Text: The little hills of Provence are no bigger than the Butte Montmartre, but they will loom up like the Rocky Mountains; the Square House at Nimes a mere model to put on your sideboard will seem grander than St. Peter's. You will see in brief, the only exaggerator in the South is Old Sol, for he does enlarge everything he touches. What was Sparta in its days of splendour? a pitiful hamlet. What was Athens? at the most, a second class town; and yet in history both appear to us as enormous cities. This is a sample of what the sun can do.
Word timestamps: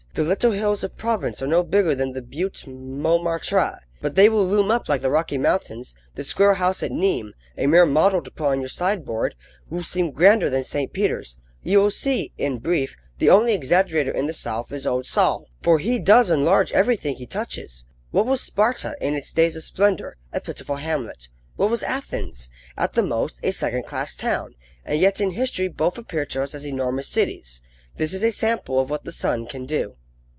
The 0.13 0.23
little 0.25 0.51
hills 0.51 0.83
of 0.83 0.97
Provence 0.97 1.41
are 1.41 1.47
no 1.47 1.63
bigger 1.63 1.95
than 1.95 2.11
the 2.11 2.21
Butte 2.21 2.67
Montmartre, 2.67 3.77
but 4.01 4.15
they 4.15 4.27
will 4.27 4.45
loom 4.45 4.69
up 4.69 4.89
like 4.89 4.99
the 5.01 5.09
Rocky 5.09 5.37
Mountains; 5.37 5.95
the 6.15 6.25
Square 6.25 6.55
House 6.55 6.83
at 6.83 6.91
Nimes 6.91 7.33
a 7.57 7.65
mere 7.65 7.85
model 7.85 8.21
to 8.23 8.29
put 8.29 8.47
on 8.47 8.59
your 8.59 8.67
sideboard 8.67 9.35
will 9.69 9.83
seem 9.83 10.11
grander 10.11 10.49
than 10.49 10.65
St. 10.65 10.91
Peter's. 10.91 11.37
You 11.63 11.79
will 11.79 11.91
see 11.91 12.33
in 12.37 12.57
brief, 12.57 12.97
the 13.19 13.29
only 13.29 13.53
exaggerator 13.57 14.13
in 14.13 14.25
the 14.25 14.33
South 14.33 14.73
is 14.73 14.85
Old 14.85 15.05
Sol, 15.05 15.47
for 15.61 15.79
he 15.79 15.97
does 15.97 16.29
enlarge 16.29 16.73
everything 16.73 17.15
he 17.15 17.25
touches. 17.25 17.85
What 18.09 18.25
was 18.25 18.41
Sparta 18.41 18.97
in 18.99 19.13
its 19.15 19.31
days 19.31 19.55
of 19.55 19.63
splendour? 19.63 20.17
a 20.33 20.41
pitiful 20.41 20.75
hamlet. 20.75 21.29
What 21.55 21.69
was 21.69 21.83
Athens? 21.83 22.49
at 22.77 22.93
the 22.95 23.03
most, 23.03 23.39
a 23.43 23.51
second 23.51 23.85
class 23.85 24.17
town; 24.17 24.55
and 24.83 24.99
yet 24.99 25.21
in 25.21 25.31
history 25.31 25.69
both 25.69 25.97
appear 25.97 26.25
to 26.25 26.43
us 26.43 26.53
as 26.53 26.67
enormous 26.67 27.07
cities. 27.07 27.61
This 27.95 28.13
is 28.13 28.23
a 28.25 28.31
sample 28.33 28.77
of 28.77 28.89
what 28.89 29.05
the 29.05 29.11
sun 29.13 29.45
can 29.47 29.65
do. 29.65 29.95